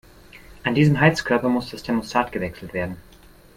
[0.63, 2.97] An diesem Heizkörper muss das Thermostat gewechselt werden.